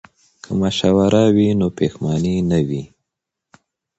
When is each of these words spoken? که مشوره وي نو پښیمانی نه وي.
که 0.43 0.51
مشوره 0.61 1.23
وي 1.35 1.49
نو 1.59 1.67
پښیمانی 1.77 2.35
نه 2.49 2.59
وي. 2.67 2.83